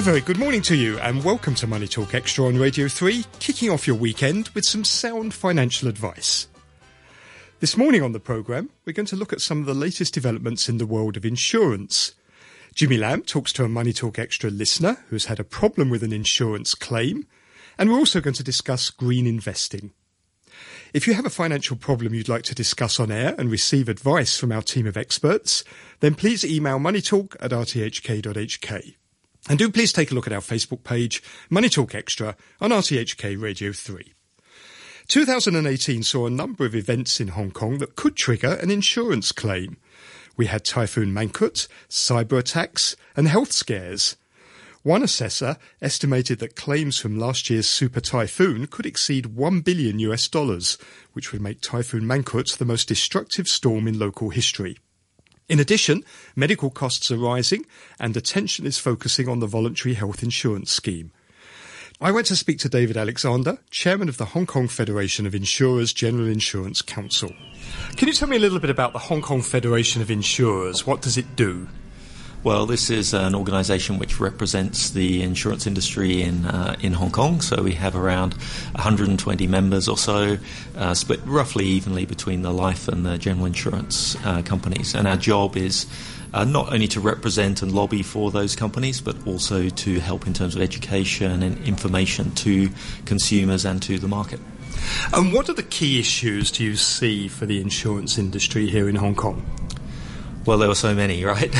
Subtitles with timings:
[0.00, 3.22] A very good morning to you, and welcome to Money Talk Extra on Radio 3,
[3.38, 6.48] kicking off your weekend with some sound financial advice.
[7.58, 10.70] This morning on the programme, we're going to look at some of the latest developments
[10.70, 12.14] in the world of insurance.
[12.74, 16.14] Jimmy Lamb talks to a Money Talk Extra listener who's had a problem with an
[16.14, 17.26] insurance claim,
[17.76, 19.92] and we're also going to discuss green investing.
[20.94, 24.38] If you have a financial problem you'd like to discuss on air and receive advice
[24.38, 25.62] from our team of experts,
[26.00, 28.94] then please email moneytalk at rthk.hk.
[29.48, 33.40] And do please take a look at our Facebook page, Money Talk Extra, on RTHK
[33.40, 34.12] Radio 3.
[35.08, 39.76] 2018 saw a number of events in Hong Kong that could trigger an insurance claim.
[40.36, 44.16] We had Typhoon Mangkhut, cyber attacks, and health scares.
[44.82, 50.28] One assessor estimated that claims from last year's super typhoon could exceed 1 billion US
[50.28, 50.78] dollars,
[51.12, 54.78] which would make Typhoon Mangkhut the most destructive storm in local history.
[55.50, 56.04] In addition,
[56.36, 57.66] medical costs are rising
[57.98, 61.10] and attention is focusing on the voluntary health insurance scheme.
[62.00, 65.92] I went to speak to David Alexander, chairman of the Hong Kong Federation of Insurers
[65.92, 67.32] General Insurance Council.
[67.96, 70.86] Can you tell me a little bit about the Hong Kong Federation of Insurers?
[70.86, 71.66] What does it do?
[72.42, 77.42] Well, this is an organisation which represents the insurance industry in uh, in Hong Kong.
[77.42, 80.38] So we have around 120 members or so,
[80.74, 84.94] uh, split roughly evenly between the life and the general insurance uh, companies.
[84.94, 85.84] And our job is
[86.32, 90.32] uh, not only to represent and lobby for those companies, but also to help in
[90.32, 92.70] terms of education and information to
[93.04, 94.40] consumers and to the market.
[95.12, 98.96] And what are the key issues do you see for the insurance industry here in
[98.96, 99.44] Hong Kong?
[100.46, 101.54] Well, there were so many, right?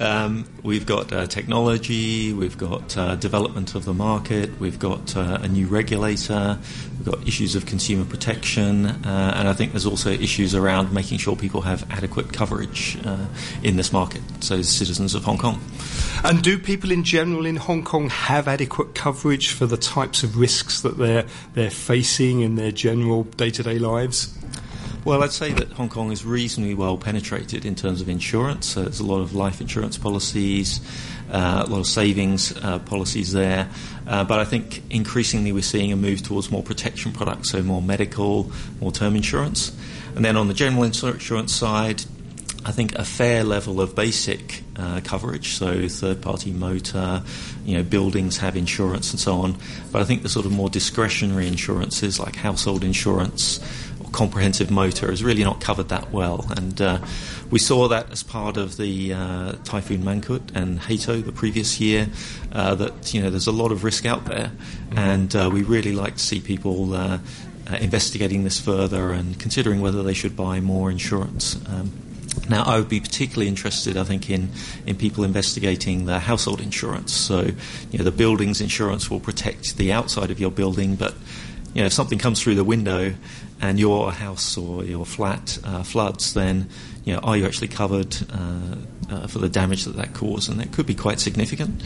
[0.00, 5.38] um, we've got uh, technology, we've got uh, development of the market, we've got uh,
[5.40, 6.58] a new regulator,
[6.98, 11.18] we've got issues of consumer protection, uh, and I think there's also issues around making
[11.18, 13.26] sure people have adequate coverage uh,
[13.62, 15.58] in this market, so citizens of Hong Kong.
[16.22, 20.36] And do people in general in Hong Kong have adequate coverage for the types of
[20.36, 21.24] risks that they're,
[21.54, 24.36] they're facing in their general day to day lives?
[25.02, 28.66] Well, I'd say that Hong Kong is reasonably well penetrated in terms of insurance.
[28.66, 30.80] So there's a lot of life insurance policies,
[31.30, 33.70] uh, a lot of savings uh, policies there.
[34.06, 37.80] Uh, but I think increasingly we're seeing a move towards more protection products, so more
[37.80, 39.74] medical, more term insurance.
[40.16, 42.02] And then on the general insurance side,
[42.62, 47.22] I think a fair level of basic uh, coverage, so third party motor,
[47.64, 49.56] you know, buildings have insurance and so on.
[49.90, 53.60] But I think the sort of more discretionary insurances like household insurance,
[54.12, 56.46] comprehensive motor is really not covered that well.
[56.56, 56.98] And uh,
[57.50, 62.08] we saw that as part of the uh, Typhoon Mangkhut and Hato the previous year,
[62.52, 64.52] uh, that you know there's a lot of risk out there,
[64.96, 66.94] and uh, we really like to see people.
[66.94, 67.18] Uh,
[67.70, 71.56] uh, investigating this further and considering whether they should buy more insurance.
[71.68, 71.92] Um,
[72.48, 74.50] now, I would be particularly interested, I think, in,
[74.86, 77.12] in people investigating the household insurance.
[77.12, 77.50] So,
[77.90, 81.14] you know, the buildings insurance will protect the outside of your building, but
[81.74, 83.14] you know, if something comes through the window
[83.60, 86.68] and your house or your flat uh, floods, then
[87.04, 88.76] you know, are you actually covered uh,
[89.10, 90.50] uh, for the damage that that caused?
[90.50, 91.82] And that could be quite significant.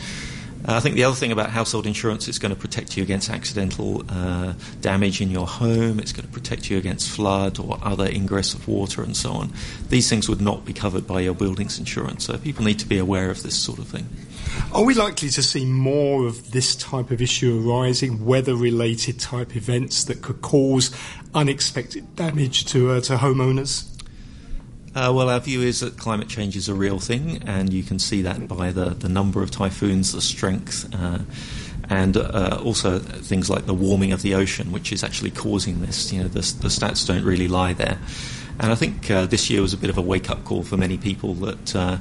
[0.66, 3.28] Uh, I think the other thing about household insurance is going to protect you against
[3.28, 5.98] accidental uh, damage in your home.
[5.98, 9.52] It's going to protect you against flood or other ingress of water and so on.
[9.90, 12.98] These things would not be covered by your buildings insurance, so people need to be
[12.98, 14.08] aware of this sort of thing.
[14.72, 20.04] Are we likely to see more of this type of issue arising, weather-related type events
[20.04, 20.90] that could cause
[21.34, 23.93] unexpected damage to uh, to homeowners?
[24.94, 27.98] Uh, well, our view is that climate change is a real thing, and you can
[27.98, 31.18] see that by the, the number of typhoons, the strength, uh,
[31.88, 36.12] and uh, also things like the warming of the ocean, which is actually causing this.
[36.12, 37.98] You know, the, the stats don't really lie there.
[38.60, 40.76] And I think uh, this year was a bit of a wake up call for
[40.76, 41.98] many people that uh,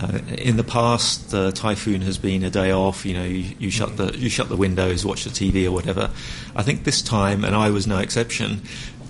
[0.00, 3.06] uh, in the past the typhoon has been a day off.
[3.06, 6.10] You know, you, you, shut the you shut the windows, watch the TV or whatever.
[6.56, 8.62] I think this time, and I was no exception.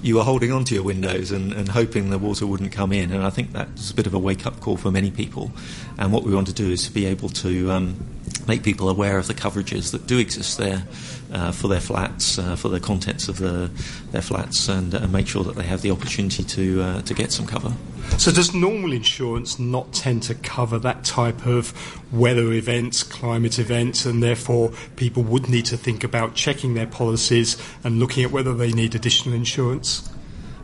[0.03, 3.25] You were holding onto your windows and, and hoping the water wouldn't come in, and
[3.25, 5.53] I think that was a bit of a wake up call for many people.
[5.97, 7.97] And what we want to do is to be able to um,
[8.47, 10.85] make people aware of the coverages that do exist there
[11.33, 13.71] uh, for their flats, uh, for the contents of the,
[14.11, 17.33] their flats, and uh, make sure that they have the opportunity to uh, to get
[17.33, 17.73] some cover.
[18.19, 21.73] So, does normal insurance not tend to cover that type of
[22.13, 27.57] weather events, climate events, and therefore people would need to think about checking their policies
[27.83, 30.09] and looking at whether they need additional insurance?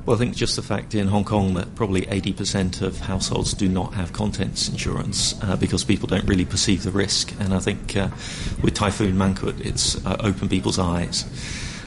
[0.09, 3.69] Well, I think just the fact in Hong Kong that probably 80% of households do
[3.69, 7.31] not have contents insurance uh, because people don't really perceive the risk.
[7.39, 8.09] And I think uh,
[8.63, 11.27] with Typhoon Mangkhut, it's uh, opened people's eyes.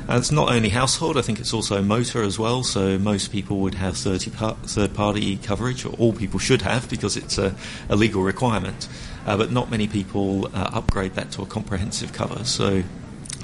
[0.08, 2.62] And it's not only household, I think it's also motor as well.
[2.62, 7.40] So most people would have third party coverage, or all people should have because it's
[7.40, 7.56] a,
[7.90, 8.88] a legal requirement.
[9.26, 12.46] Uh, but not many people uh, upgrade that to a comprehensive cover.
[12.46, 12.84] So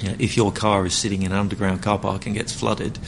[0.01, 3.00] you know, if your car is sitting in an underground car park and gets flooded,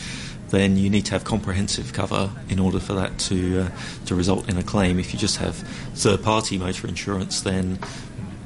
[0.50, 3.70] then you need to have comprehensive cover in order for that to uh,
[4.06, 5.00] to result in a claim.
[5.00, 5.56] If you just have
[5.96, 7.80] third party motor insurance, then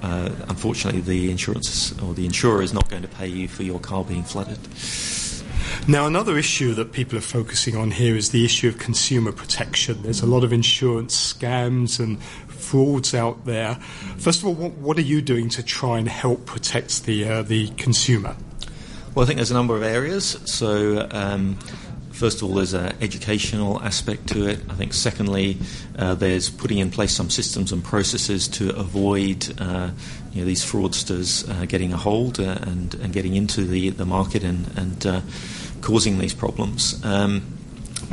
[0.02, 3.80] uh, unfortunately the insurance or the insurer is not going to pay you for your
[3.80, 4.60] car being flooded.
[5.88, 10.02] Now, another issue that people are focusing on here is the issue of consumer protection.
[10.02, 13.76] There's a lot of insurance scams and frauds out there.
[14.18, 17.42] First of all, what, what are you doing to try and help protect the uh,
[17.42, 18.36] the consumer?
[19.14, 20.40] Well, I think there's a number of areas.
[20.46, 21.60] So, um,
[22.14, 24.60] first of all, there's an educational aspect to it.
[24.70, 25.58] I think, secondly,
[25.98, 29.90] uh, there's putting in place some systems and processes to avoid uh,
[30.32, 34.06] you know, these fraudsters uh, getting a hold uh, and, and getting into the, the
[34.06, 35.22] market and, and uh,
[35.82, 37.04] causing these problems.
[37.04, 37.58] Um,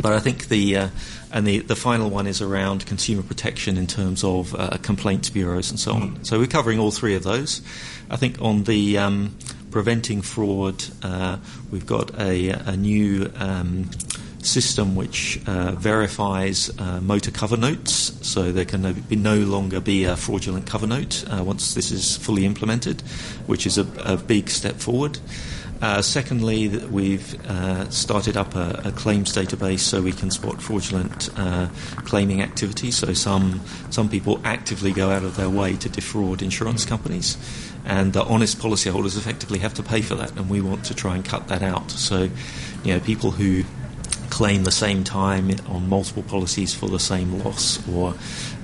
[0.00, 0.88] but I think the uh,
[1.32, 4.52] and the, the final one is around consumer protection in terms of
[4.82, 6.24] complaints bureaus and so on.
[6.24, 7.62] So we're covering all three of those.
[8.08, 9.36] I think on the um,
[9.70, 11.38] preventing fraud, uh,
[11.70, 13.88] we've got a, a new um,
[14.42, 20.04] system which uh, verifies uh, motor cover notes, so there can be no longer be
[20.04, 23.00] a fraudulent cover note uh, once this is fully implemented,
[23.46, 25.18] which is a, a big step forward.
[25.80, 31.30] Uh, secondly, we've uh, started up a, a, claims database so we can spot fraudulent
[31.38, 31.68] uh,
[32.04, 32.90] claiming activity.
[32.90, 37.38] So some some people actively go out of their way to defraud insurance companies,
[37.86, 41.14] and the honest policyholders effectively have to pay for that, and we want to try
[41.14, 41.90] and cut that out.
[41.90, 42.28] So,
[42.84, 43.64] you know, people who
[44.28, 48.14] claim the same time on multiple policies for the same loss, or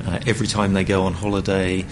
[0.04, 1.86] uh, every time they go on holiday,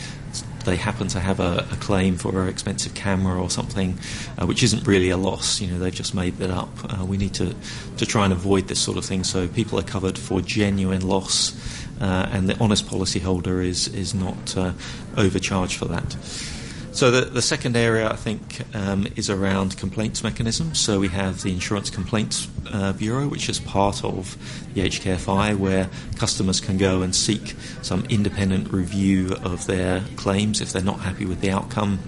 [0.65, 3.99] they happen to have a, a claim for an expensive camera or something,
[4.39, 5.61] uh, which isn't really a loss.
[5.61, 6.71] You know, they've just made that up.
[6.85, 7.55] Uh, we need to,
[7.99, 11.55] to try and avoid this sort of thing so people are covered for genuine loss,
[12.01, 14.73] uh, and the honest policyholder is is not uh,
[15.17, 16.17] overcharged for that.
[16.95, 20.79] So the, the second area, I think, um, is around complaints mechanisms.
[20.79, 24.37] So we have the Insurance Complaints uh, Bureau, which is part of
[24.75, 30.73] the HKFI, where customers can go and seek some independent review of their claims if
[30.73, 31.99] they're not happy with the outcome.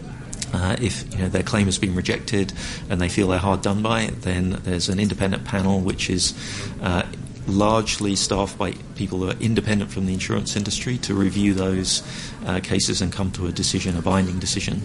[0.53, 2.53] Uh, if you know, their claim has been rejected
[2.89, 6.33] and they feel they're hard done by, then there's an independent panel which is
[6.81, 7.03] uh,
[7.47, 12.03] largely staffed by people who are independent from the insurance industry to review those
[12.45, 14.83] uh, cases and come to a decision, a binding decision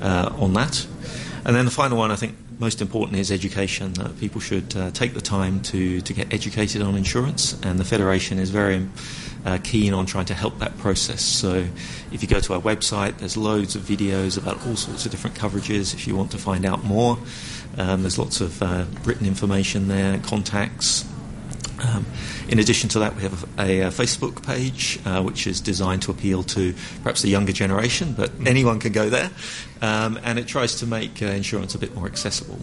[0.00, 0.86] uh, on that.
[1.44, 3.94] And then the final one, I think, most important is education.
[4.00, 7.84] Uh, people should uh, take the time to, to get educated on insurance, and the
[7.84, 8.86] Federation is very
[9.46, 11.22] uh, keen on trying to help that process.
[11.22, 11.64] So,
[12.10, 15.36] if you go to our website, there's loads of videos about all sorts of different
[15.36, 17.18] coverages if you want to find out more.
[17.76, 21.04] Um, there's lots of uh, written information there, contacts,
[21.80, 22.06] um,
[22.48, 26.10] in addition to that, we have a, a Facebook page uh, which is designed to
[26.10, 28.46] appeal to perhaps the younger generation, but mm.
[28.46, 29.30] anyone can go there,
[29.82, 32.58] um, and it tries to make uh, insurance a bit more accessible.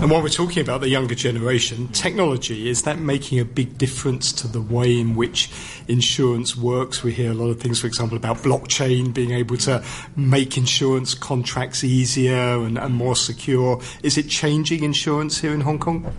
[0.00, 4.32] And while we're talking about the younger generation, technology, is that making a big difference
[4.32, 5.50] to the way in which
[5.86, 7.04] insurance works?
[7.04, 9.84] We hear a lot of things, for example, about blockchain being able to
[10.16, 13.80] make insurance contracts easier and, and more secure.
[14.02, 16.12] Is it changing insurance here in Hong Kong?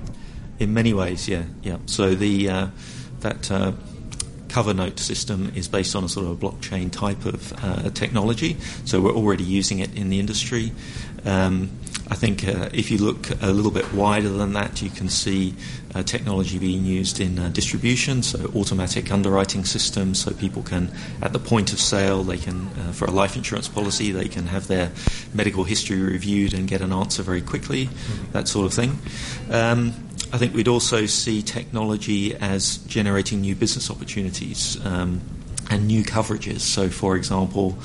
[0.63, 1.79] In many ways, yeah, yeah.
[1.87, 2.67] So the uh,
[3.19, 3.73] that uh,
[4.47, 8.55] cover note system is based on a sort of a blockchain type of uh, technology.
[8.85, 10.71] So we're already using it in the industry.
[11.25, 11.69] Um,
[12.09, 15.55] I think uh, if you look a little bit wider than that, you can see
[15.95, 21.31] uh, technology being used in uh, distribution, so automatic underwriting systems, so people can, at
[21.31, 24.67] the point of sale, they can, uh, for a life insurance policy, they can have
[24.67, 24.91] their
[25.33, 27.89] medical history reviewed and get an answer very quickly,
[28.33, 28.99] that sort of thing.
[29.49, 29.93] Um,
[30.33, 35.21] I think we'd also see technology as generating new business opportunities um,
[35.69, 36.61] and new coverages.
[36.61, 37.77] So, for example,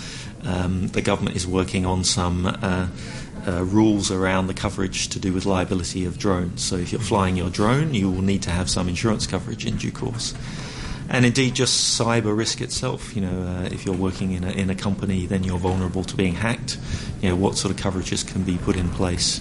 [0.45, 2.89] um, the government is working on some uh,
[3.49, 6.63] uh, rules around the coverage to do with liability of drones.
[6.63, 9.77] So, if you're flying your drone, you will need to have some insurance coverage in
[9.77, 10.35] due course.
[11.09, 13.17] And indeed, just cyber risk itself.
[13.17, 16.17] You know, uh, if you're working in a, in a company, then you're vulnerable to
[16.17, 16.79] being hacked.
[17.23, 19.41] You know, what sort of coverages can be put in place?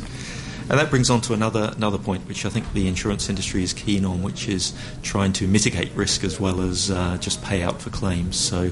[0.70, 3.72] And that brings on to another another point, which I think the insurance industry is
[3.72, 7.82] keen on, which is trying to mitigate risk as well as uh, just pay out
[7.82, 8.38] for claims.
[8.38, 8.66] So,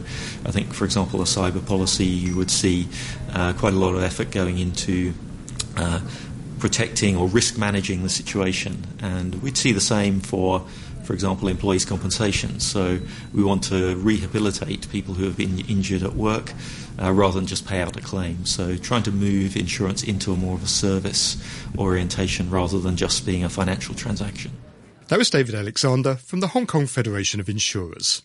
[0.46, 2.88] I think, for example, a cyber policy, you would see
[3.32, 5.14] uh, quite a lot of effort going into
[5.78, 6.00] uh,
[6.60, 8.86] protecting or risk managing the situation.
[9.02, 10.66] And we'd see the same for,
[11.04, 12.60] for example, employees' compensation.
[12.60, 13.00] So
[13.34, 16.54] we want to rehabilitate people who have been injured at work
[17.02, 18.46] uh, rather than just pay out a claim.
[18.46, 21.38] So trying to move insurance into a more of a service
[21.78, 24.52] orientation rather than just being a financial transaction.
[25.08, 28.14] That was David Alexander from the Hong Kong Federation of Insurers.